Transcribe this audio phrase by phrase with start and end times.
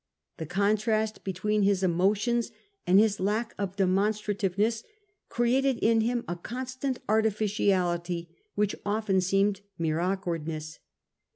[0.37, 2.51] The contrast between his emotions
[2.87, 4.81] and his lack of demonstrative ness
[5.29, 10.79] created in him a constant artificiality which often seemed mere awkwardness.